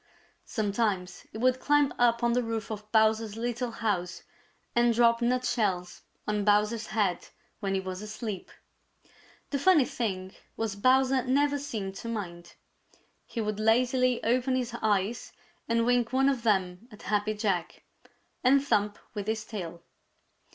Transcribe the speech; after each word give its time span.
Sometimes 0.47 1.27
he 1.31 1.37
would 1.37 1.59
climb 1.59 1.93
up 1.99 2.23
on 2.23 2.33
the 2.33 2.41
roof 2.41 2.71
of 2.71 2.91
Bowser's 2.91 3.37
little 3.37 3.69
house 3.69 4.23
and 4.75 4.95
drop 4.95 5.21
nutshells 5.21 6.01
on 6.27 6.43
Bowser's 6.43 6.87
head 6.87 7.27
when 7.59 7.75
he 7.75 7.79
was 7.79 8.01
asleep. 8.01 8.49
The 9.51 9.59
funny 9.59 9.85
thing 9.85 10.33
was 10.57 10.75
Bowser 10.75 11.23
never 11.27 11.59
seemed 11.59 11.93
to 11.97 12.07
mind. 12.07 12.55
He 13.27 13.41
would 13.41 13.59
lazily 13.59 14.23
open 14.23 14.55
his 14.55 14.73
eyes 14.81 15.33
and 15.69 15.85
wink 15.85 16.11
one 16.11 16.29
of 16.29 16.41
them 16.41 16.87
at 16.91 17.03
Happy 17.03 17.35
Jack 17.35 17.83
and 18.43 18.65
thump 18.65 18.97
with 19.13 19.27
his 19.27 19.45
tail. 19.45 19.83